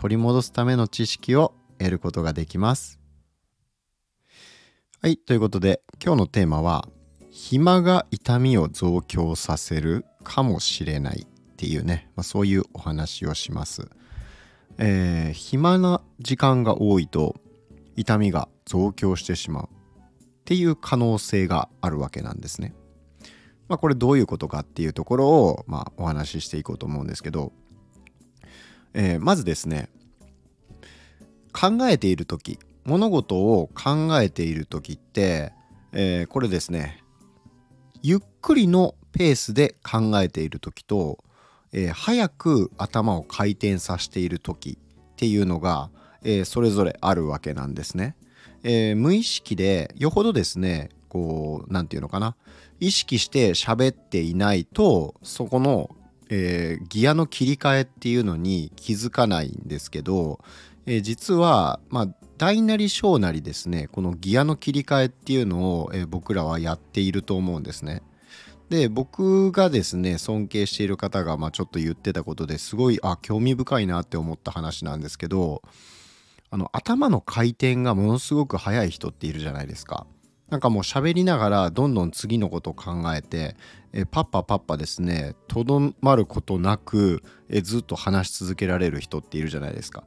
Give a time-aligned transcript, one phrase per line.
[0.00, 2.98] 取り戻すための知識を得ることができます
[5.02, 6.88] はいということで今日のテーマは
[7.30, 13.88] 暇が痛みを増強させるかもしれないっていうね、まあ、そういうお話をします
[14.82, 17.36] えー、暇な時間が多いと
[17.96, 19.68] 痛みが増強してしまうっ
[20.46, 22.74] ていう可能性があるわけなんですね。
[23.68, 27.52] まあ、これどういうことかっていうところを、まあ、お話ししていこうと思うんですけど、
[28.94, 29.90] えー、まずですね
[31.60, 35.52] 考えている時物事を考えている時って、
[35.92, 37.02] えー、これですね
[38.02, 41.22] ゆっくりのペースで考えている時と、
[41.72, 45.90] えー、早く頭を回転させている時っていうのが、
[46.22, 48.16] えー、それぞれあるわけなんですね。
[48.62, 52.36] えー、無意識でよほどですねこう何て言うのかな
[52.78, 55.94] 意識して喋っていないとそこの、
[56.30, 60.40] えー、ギアの切り替えっていうのに気づかないんですけど、
[60.90, 68.02] えー、実はまあ大なり小なりですねこのギアの切り替えっていうのを、えー、僕らはやっていると思うんですね。
[68.70, 75.62] で僕がですね尊敬している方が、まあ、ちょっと言ってたことですごいあ興味深いなって思った話なんですけど
[76.50, 80.06] あの頭の回転がものすごく速い人っているじゃないですか。
[80.48, 83.54] なんかもう喋りながらどんどん次のことを考えて
[83.92, 90.02] えパッパパッパですねとどまることなくえずっと話し続けられる人っているじゃないですか。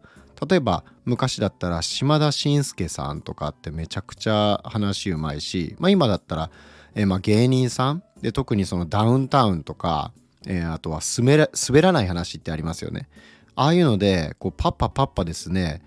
[0.46, 6.52] 例えば昔だったら島田紳介さんとかってめちゃくちゃ話うまいし、まあ、今だったら
[6.96, 8.04] えまあ芸人さん？
[8.22, 10.12] で特にそのダウンタウンとか、
[10.48, 13.10] えー、あとは滑ら滑らない話ってありますよね。
[13.56, 15.82] ああいうのでこうパッパパッパですね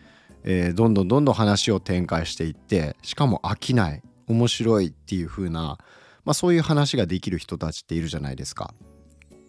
[0.48, 5.76] えー、どんどんどんどん話を展開していってしかも飽きない面白いっていう風な、
[6.24, 8.72] まあ、そういう話ができる人たちっているじゃないですか。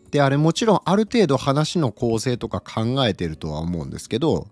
[0.09, 4.47] であれもちろんある程度話の構成とか考えてるとは思うんですけど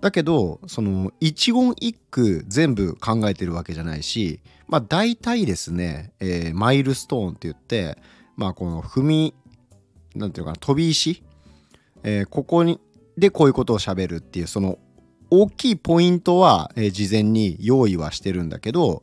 [0.00, 7.96] だけどその一言一句全部考えてるわけじゃないしまあ大体ですね、えー、マイルストーンって言って
[8.36, 9.34] まあこの踏み
[10.14, 11.22] なんていうかな飛び石、
[12.02, 12.80] えー、ここに
[13.16, 14.78] でこういうことをしゃべるっていうその
[15.30, 19.02] 大きいポイントは、えー、事前に用意はしてるんだけど、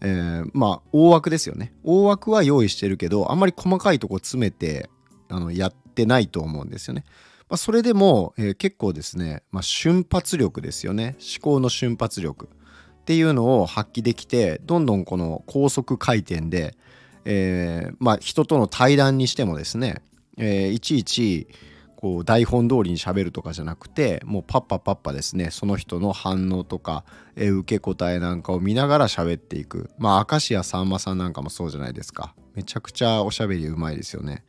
[0.00, 4.90] えー、まあ大枠ですよね大枠は用意してるけどあんまり細かいとこ詰めて
[5.28, 7.04] あのやってないと思うんですよね。
[7.48, 11.16] まあ、それでも、えー、結構ですね、まあ、瞬発力ですよね。
[11.20, 12.48] 思考の瞬発力。
[12.48, 16.76] っていうのを発揮できてどんどんこの高速回転で、
[17.24, 20.02] えー、まあ人との対談にしてもですね、
[20.38, 21.46] えー、いちいち
[21.94, 27.04] こう台本通りにしゃべるとかじゃなくてもうパッパパッパですねその人の反応とか、
[27.36, 29.88] えー、受け答えなんかを見ながら喋っていく。
[29.98, 32.34] まあ明石家さんまさんなんかもそうじゃないですか。
[32.56, 34.44] めちゃくちゃおしゃべりうまいですよね。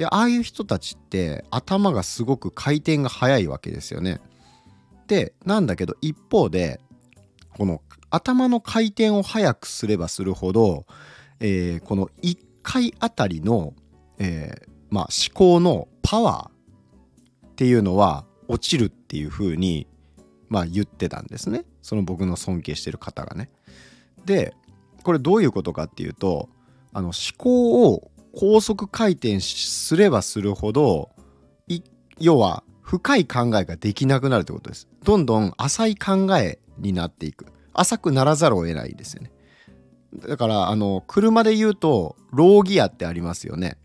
[0.00, 4.18] でああいう人たちって頭がすごく回転が速いわけですよね
[5.08, 6.80] でなんだけど一方で
[7.58, 10.86] この頭の回転を速くすればするほど、
[11.38, 13.74] えー、この1回あたりの、
[14.18, 19.86] えー、まあ、思考のパワーっていうのは落ちるっていう風に
[20.48, 23.50] まあ言ってたんですねその僕の尊敬してる方がね。
[24.24, 24.54] で
[25.02, 26.48] これどういうことかっていうと
[26.94, 31.10] あの思考を高速回転すればするほど
[32.20, 34.88] 要は深い考えができなくなるってことです。
[35.04, 37.46] どんどん浅い考えになっていく。
[37.72, 39.32] 浅くならざるを得ないですよね。
[40.28, 43.78] だからあの車で言うとローギアってありますよね。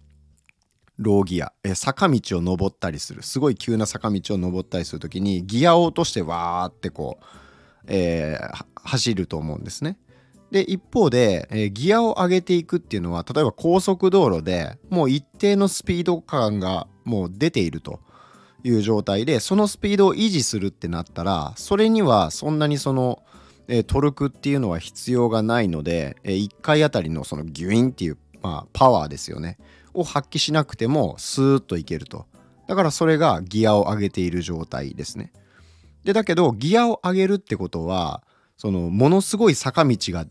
[0.98, 7.26] ローギア、え坂道を登ったりするすごい急な坂道を登ったりする時にギアを落としてわーってこう、
[7.88, 9.98] えー、走ると思うんですね。
[10.52, 18.00] で一方で、えー、ギアを上げていくっていうのは例えば高速道路でもう一定のスピード感がもう出ていると
[18.64, 23.24] いう状態でそのスピードを維持するってなったらそれにはそんなにその、
[23.68, 29.58] えー、トルクっていうのは必要がないので、えー、1回あたりのそのギュインっていう、まあ、パワーですよね
[29.94, 32.26] を発揮しなくてもスーッといけると。
[32.68, 35.32] だからそれがギアを上げている状態ですね。
[36.04, 38.22] でだけどギアを上げるってことは
[38.58, 40.26] そのものすごい坂道が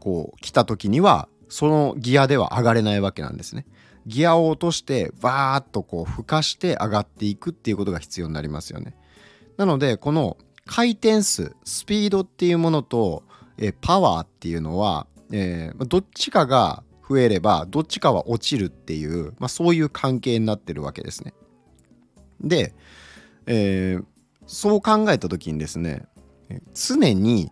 [0.00, 3.66] こう来た時にはそのギアでは上がれないわけなんですね
[4.06, 8.94] ギアを落としてバーッとこうふかして上がっていくっていうことが必要になりますよね
[9.56, 10.36] なのでこの
[10.66, 13.22] 回転数スピードっていうものと、
[13.56, 21.32] えパワーっていうのは、えー、どっちかが増えればどっちかは落ちるっていう、まあ、そういう関係になってるわけですね。
[22.40, 22.74] で、
[23.46, 24.04] えー、
[24.46, 26.04] そう考えた時にですね
[26.74, 27.50] 常に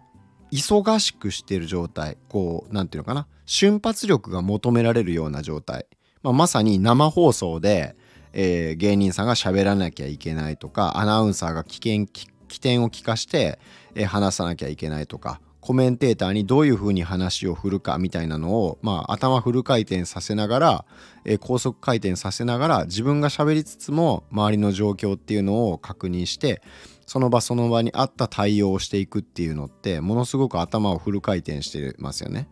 [0.52, 5.86] 忙しくしてる状態こう何て言うのかな瞬発力が求められるような状態、
[6.22, 7.96] まあ、まさに生放送で、
[8.32, 13.58] えー、芸人さんが喋らなきゃいけないとかアナウンサーが危険起点を聞かして、
[13.94, 20.84] えー、話さなきゃいけないとかコメンテーターにどういうふうに話を振るかみたいなのを、まあ、頭フル回転させながら、
[21.24, 26.60] えー、高速回転させながら自分が喋りつつも周りの状況っていうのを確認して
[27.06, 32.48] その場その場に合った対応をしていくっていうのってものすごく頭をフル回転してますよね。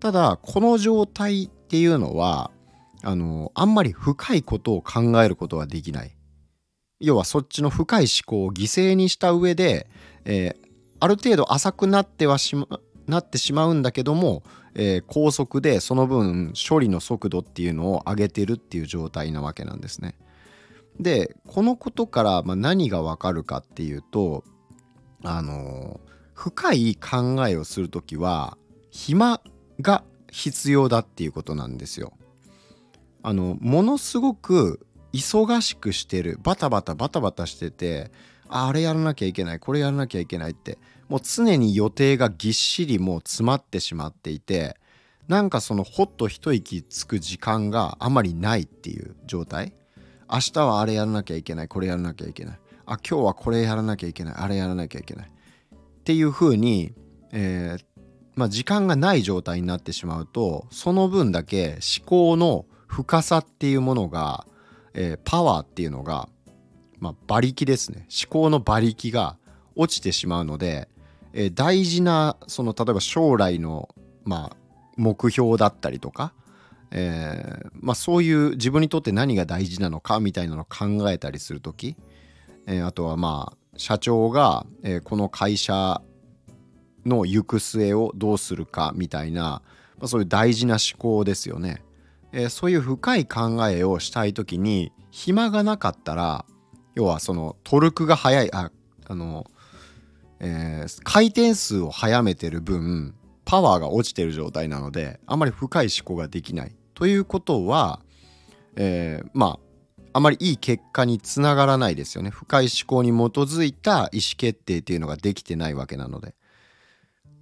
[0.00, 2.50] ただこの状態っていうのは
[3.02, 6.16] あのあんまり深いことを考えることができない。
[7.00, 9.88] 要はそっちの深い思考を犠牲にした上で、
[10.24, 10.68] えー、
[11.00, 12.68] ある程度浅くなってはしま
[13.06, 14.44] なってしまうんだけども、
[14.74, 20.14] えー、高速でその分処理の速度っていうのを上げてるっていう状態なわけなんですね。
[21.02, 24.44] でこのことからま何がわかるかっていうと
[25.24, 26.00] あの
[26.34, 28.56] 深い考えをする時は
[28.90, 29.40] 暇
[29.80, 32.12] が必要だっていうことなんですよ。
[33.22, 38.10] あのものすごく忙しくしてるバタバタバタバタしてて
[38.48, 40.78] あれやらなきゃいけないこれやらなきゃいけないって
[41.08, 44.76] もう常に予定がぎっしりもう詰まってしまっていて
[45.28, 49.74] なんかそのほっと一息つく時間があまりないっていう状態
[50.32, 52.58] 明日はあれやらなきゃいけないこれやらなきゃいけない。
[52.86, 55.26] あ今日はこれやらなきゃいけないあれやらなきゃいけない。
[55.26, 56.92] っていう風に、
[57.32, 57.84] えー、
[58.34, 64.46] まあ、時間がない状態になってしまうとその分だけ思考の深さっていうものが、
[64.94, 66.28] えー、パワーっていうのが
[67.02, 68.06] まあ、馬力ですね。
[68.08, 69.36] 思考の馬力が
[69.74, 70.88] 落ちてしまうので、
[71.32, 73.88] えー、大事なその例えば将来の、
[74.24, 74.56] まあ、
[74.96, 76.32] 目標だったりとか、
[76.94, 81.96] えーまあ、そういう自分にとって何が大事なのかみたいなのを考えたりする時、
[82.66, 86.02] えー、あとはまあ社長が、えー、この会社
[87.06, 89.62] の行く末をどうするかみたいな、ま
[90.02, 91.82] あ、そういう大事な思考ですよね。
[92.32, 96.44] え、そういう深い考えをしたい時に暇がなかったら
[96.94, 98.70] 要はそのトルクが速いあ
[99.06, 99.50] あの、
[100.40, 107.98] え、回転数を速めてる分パワーが落ちてる状態なのであんまり深い思考ができないということは、
[108.76, 109.58] えー、ま
[110.12, 112.30] ああまりいい結果につながらないですよね。
[112.30, 116.36] 深い思考に基づいた意思決定っていうのができてないわけなので。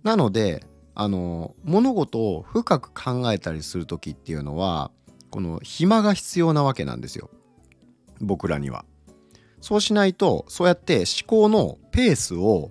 [0.02, 0.64] なので
[0.94, 4.90] あの物事を深く考えたりする時っていうのは
[5.28, 7.28] この暇が必要なわけなんですよ。
[8.18, 8.86] 僕らには。
[9.60, 12.70] そうしないとそうやって思考のペースを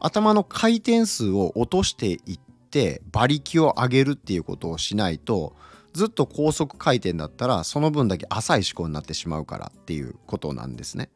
[0.00, 2.40] 頭の回転数を落としていっ
[2.72, 5.54] て馬力を上げるっていうことをしないと
[5.96, 11.10] ずっと高速回転だったらその分だけ浅い思考になってしまうからっていうことなんですね。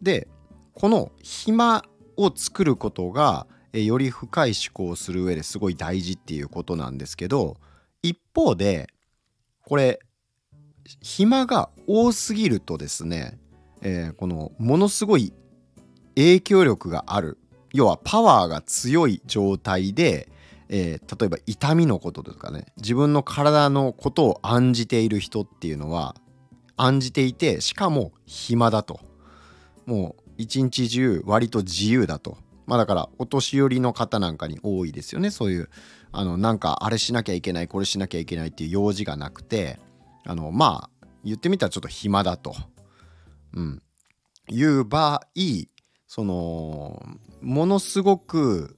[0.00, 0.28] で
[0.74, 1.84] この暇
[2.16, 7.56] を作ることがより深い思考をする上ですごい大事っていうことなんですけど
[8.02, 8.86] 一方で
[9.64, 9.98] これ
[11.02, 13.38] 暇が多すぎるとですね
[13.82, 15.32] えー、このものすごい
[16.14, 17.38] 影響力がある
[17.72, 20.28] 要はパワーが強い状態で、
[20.68, 22.66] えー、例えば痛みのこととかね。
[22.76, 26.14] 自分の体のことを案じている人っていうのは
[26.76, 29.00] 案じていてしかも暇だと。
[29.86, 32.38] もう一日中割と自由だと。
[32.66, 35.30] まあだからお年寄りの方なんかに多いですよね。
[35.30, 35.70] そういう
[36.12, 39.78] あのなんかあれしなきゃいけないこれしなきゃいけないっていう用事がなくて
[40.24, 42.54] あのまあ言ってみたらちょっと暇だと。
[43.54, 43.82] うん、
[44.50, 45.20] いう場合
[46.06, 47.02] その
[47.40, 48.76] ものすごく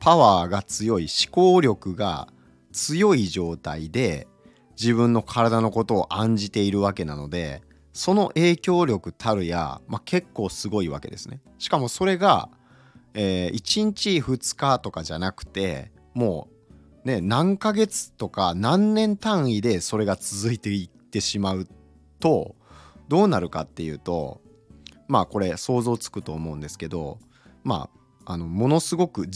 [0.00, 2.28] パワーが強い思考力が
[2.72, 4.26] 強い状態で
[4.80, 11.40] 自分の体のことを案じているわけなのでその影響力たるや、まあ、結構すごいわけですね。
[11.58, 12.48] しかもそれが、
[13.14, 16.48] えー、1日2日とかじゃなくても
[17.04, 21.66] うね何ヶ月とか何年単位でそれが続いていってしまう
[22.20, 22.54] と
[23.08, 24.40] どうなるかっていうと
[25.08, 27.18] まあこれ想像つくと思うんですけど
[27.64, 27.90] ま
[28.24, 29.26] ああのものすごく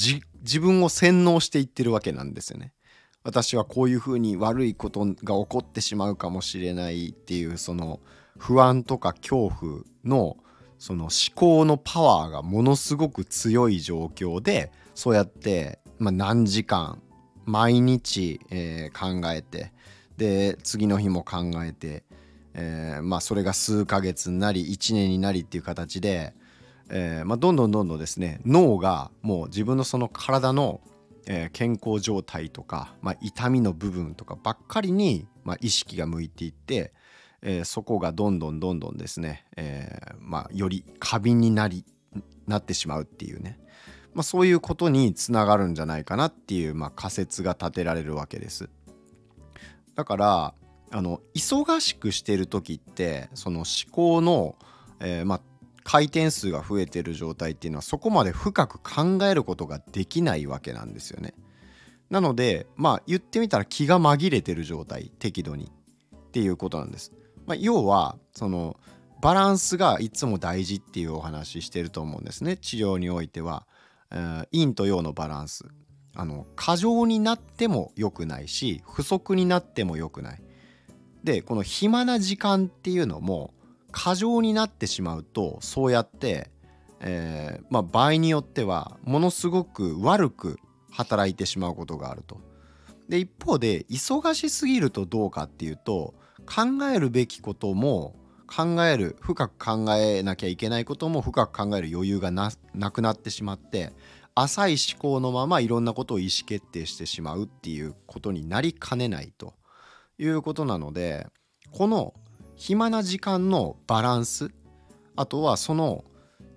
[0.45, 2.73] 自分を洗脳していってるわけなんですよね。
[3.25, 8.01] 私はこういうふうに悪いことが起こってしまうかもしれないっていうその
[8.39, 10.37] 不安とか恐怖の
[10.79, 17.01] その思考のパワーがものすごく強い状況でそうやって、まあ、何時間
[17.47, 19.73] 毎日、え、考えて
[20.19, 22.05] で次の日も考えて
[22.55, 26.35] え、まあそれが数ヶ月になり1年になりっていう形で、
[26.91, 30.81] えーまあ、どんどんどんどんですね脳がもう自分のその体の、
[31.27, 36.93] えー、健康状態とか、まあ、痛みの部分とかばっかりに、まあ、意識が向いていって、
[37.43, 41.85] えー、そこがどんどんどんどんですね、えーまあ、より過敏になり
[42.47, 43.59] なってしまうっていうね、
[44.13, 48.69] まあ、そういうことにつながるんじゃないかなっていう、まあ、仮説が立てられるわけです。
[49.95, 50.55] だから
[50.91, 54.57] あの忙しくしてる時ってその思考の、
[55.01, 55.41] えーまあ、
[55.85, 61.35] 回転数が増えてる状態っていうのはそこまで深く考えることができないわけなんですよね。
[62.11, 65.71] なのでまあ言ってみたら気が紛れてる状態適度に
[66.17, 67.13] っていうことなんです。
[67.47, 68.77] まあ、要はその
[69.21, 73.67] バランスがいつも大事っていうお話してると思うんですね治療においては、
[74.11, 75.65] えー、陰と陽のバランス
[76.15, 80.43] あの過剰になっても良くないし不足になっても良くない
[81.25, 83.55] でこの暇な時間っていうのも
[83.95, 86.51] 過剰になってしまうとそうやって、
[86.99, 90.59] えー、まあ、場合によってはものすごく悪く
[90.91, 92.41] 働いてしまうことがあると。
[93.09, 96.15] で一方で忙しすぎるとどうかっていうと
[96.47, 102.51] 考えるべきことも考える深く考えなきゃいけないことも深く考える余裕がな
[102.91, 103.93] くなってしまって
[104.35, 109.55] 浅い思考のままいろんなことを意思決定してしまうっていうことになりかねないと
[110.19, 111.29] いうことなので
[111.71, 112.15] この
[112.57, 114.51] 暇な時間のバランス。
[115.17, 116.05] あとはその、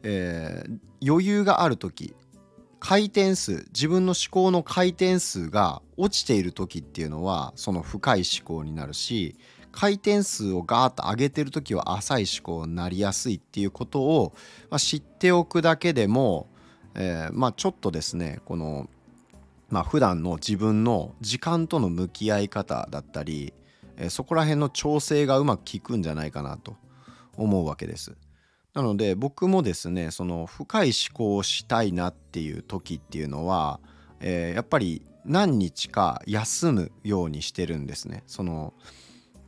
[0.03, 2.15] えー、余裕がある時。
[2.79, 3.65] 回転数。
[3.73, 9.35] 自分の思考の回転数が落ちている時っていうのはその深い思考になるし
[9.71, 14.33] 回転数をガーッと上げてる時は浅い思考になりやすいっていうことを、
[14.69, 16.47] まあ、知っておくだけでも、
[16.95, 18.87] えー、まあちょっとですねこの
[19.69, 23.53] まあ普段の自分の時間との向き合い方だったり
[23.97, 26.75] えそこら辺の調整がうまく効くんじゃないかなと
[27.35, 28.15] 思うわけです。
[28.73, 33.79] なので僕もですねその深い思考をしたいなっていう時っていうのは、
[34.19, 38.23] えー、やっぱり何日か休むようにしてるんですね。
[38.27, 38.73] その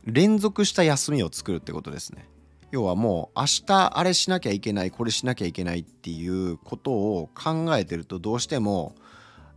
[0.04, 2.28] 連続した休みを作るってことですね。
[2.70, 8.94] 要はもう明日あれしなきゃいけないこれしなきゃいけないっていうことを考えてるとどうしても、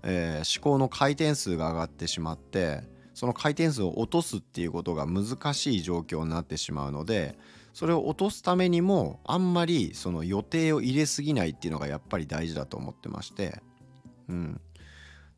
[0.01, 2.81] えー、思考の回転数が上がってしまって
[3.13, 7.37] その回転数を落とすっていうことが難しい状況になってしまうので
[7.73, 13.61] それを落とすためにもあんまりその予定を入れすぎないっていうのがやっぱり大事だと思ってまして。
[14.29, 14.61] うん。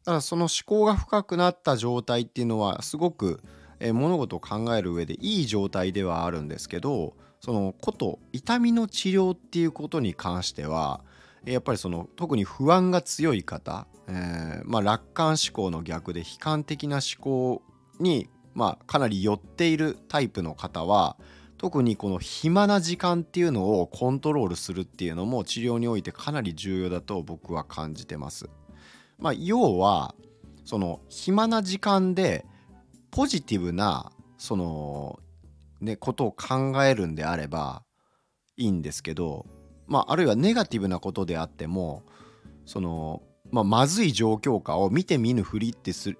[0.03, 3.41] だからその思考が深くなった状態っていうのはすごく
[3.79, 11.01] え物事を考える上でいい状態ではあるんですけどそのこと痛みの治療っていうことに関しては
[11.46, 17.62] やっぱりその特に不安が強い方、えー、まあ、楽観思考の逆で悲観的な思考
[18.00, 21.17] に、まあ、かなり寄っているタイプの方は
[21.57, 28.50] 特にこの暇な時間っていうのをコントロールするっていうのも治療においてかなり重要だと僕は感じてます。
[29.17, 30.13] まあ、要は
[30.65, 32.45] その暇な時間で
[33.12, 35.19] ポジティブなその
[35.79, 37.83] ねことを考えるんであれば
[38.57, 39.45] いいんですけど
[39.88, 42.03] まあ、あるいはネガティブなことであっても
[42.65, 43.21] その、
[43.51, 46.17] まあ、まずい状況下を見て見ぬふりってする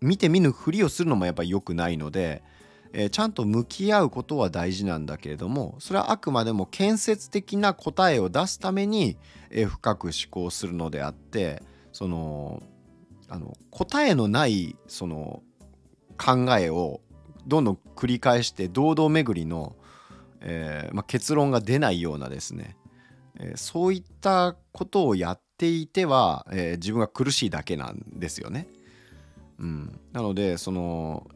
[0.00, 2.42] 見て見ぬふりをするのもやっぱり良くないので、
[2.92, 9.16] えー、ちゃんと向き合うことは大事なんだけれどもそれはあくまでも建設的な答えを出すために、
[9.50, 11.62] えー、深く思考するのであって
[11.92, 12.62] その
[13.28, 15.42] あの答えのないその
[16.16, 17.00] 考えを
[17.46, 19.76] どんどん繰り返して堂々巡りの
[20.40, 22.76] えー、まあ、結論が出ないようなですね、
[23.38, 28.66] え、そういったことをやってていては、えー、自分が苦しいだけなんですよね。
[29.58, 31.26] うん、なのでその、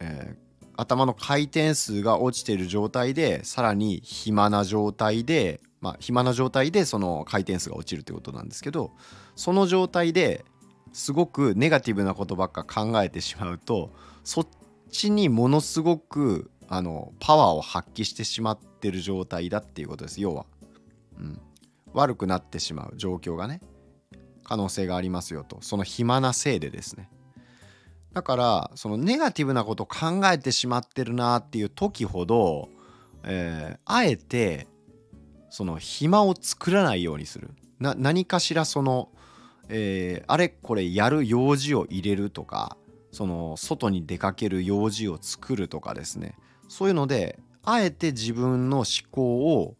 [0.00, 0.34] え
[0.76, 8.92] 頭の回転数が落ちてる状態でさらに暇な状態でまあ暇な状態でその回転数が落ちるということなんですけど
[9.36, 10.42] その状態で
[10.94, 13.92] すごくネガティブなことばっか考えてしまうと
[14.24, 14.48] そっ
[14.90, 20.22] ちにものすごくあのパワーを発揮してしまってる状態だっていうことです。
[20.22, 20.46] 要は、
[21.18, 21.40] うん、
[21.92, 23.60] 悪くなってしまう状況がね
[24.44, 25.58] 可能性がありますよと。
[25.60, 27.08] その暇なせいでですね。
[28.12, 32.68] だからそのネガティブなこと考えてしまってるなっていう時ほど、
[33.22, 34.66] えー、あえて
[35.48, 37.50] その暇を作らないようにする。
[37.78, 39.10] な何かしらその、
[39.68, 42.76] えー、あれこれやる用事を入れるとか
[43.12, 46.34] その外に出かける用事を作るとかですね。
[46.68, 49.76] そういうのであえて自分の思考を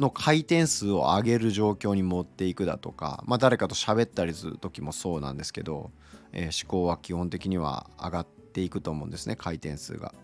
[0.00, 5.90] の回転数を上げる状況に持っていくだとか、まあ、誰かと喋ったりする時もそうなんですけど、
[6.32, 10.14] えー、思考は基本的には上がっていくと思うんですね回転数が。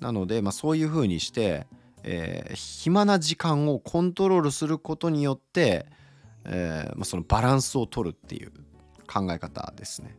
[0.00, 1.66] なので、まあ、そういうふうにして、
[2.02, 5.86] えー、暇な時間をコントロールすることによって、
[6.44, 8.52] えーまあ、そのバランスを取るっていう
[9.06, 10.16] 考え方ですね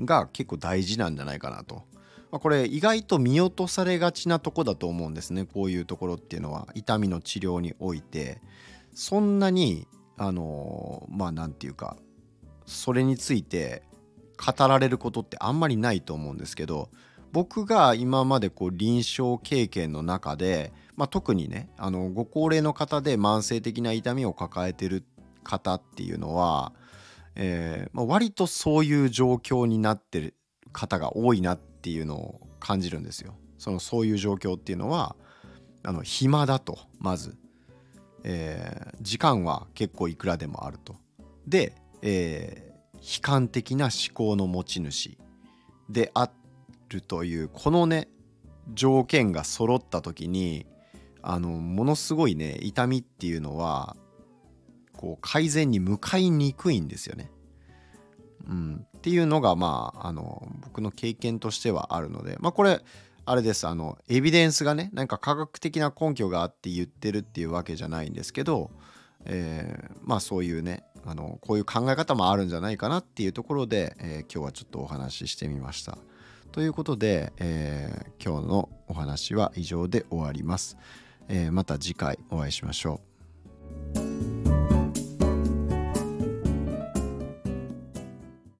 [0.00, 1.82] が結構大事なんじゃないかなと。
[2.30, 5.46] まあ、これ意外と見落とされがちなとこだと思うんですね。
[5.46, 6.68] こういうところっていうのは。
[6.74, 8.40] 痛みの治療において。
[8.94, 9.86] そんなに
[10.18, 11.96] あの、まあ何て言うか
[12.66, 13.82] それについて
[14.36, 16.90] 語られることってあんまりないと思うんですけど
[17.32, 25.04] 僕が今までこう臨床経験の中で、まあ、特にねあのご高齢の方で慢性的な痛みを抱えてる
[25.42, 26.72] 方っていうのは、
[27.34, 30.34] えーまあ、割とそういう状況になってる
[30.72, 33.34] 方が多いなっていうのを感じるんですよ。
[33.56, 35.16] そのそういう状況っていうのは
[35.82, 37.34] あの暇だとまず、
[38.24, 40.96] えー、時間は結構いくらでもあると。
[41.46, 45.16] で、えー、悲観的な思考の持ち主
[45.88, 46.30] であ
[46.90, 48.08] るというこのね
[48.74, 50.66] 条件が揃った時に
[51.22, 53.96] あのものすごいね痛みっていうのは
[54.94, 57.30] こう改善に向かいにくいんですよね。
[58.46, 62.80] うん、っていうのがまああの僕の経験としてはあるのでまあこれ
[63.24, 68.70] あれですあのエビデンスがねなんか科学的な根拠があって言ってるっていうわけじゃないんですけど、
[69.24, 75.98] えー、まあそういうねあのこういう考え方もあるんじゃないかなっていうところで、えー、今日はちょっとお話ししてみました。
[76.52, 80.76] ということで、えー、今日のお話は以上で終わります。
[81.28, 83.07] え、また次回お会いしましょう。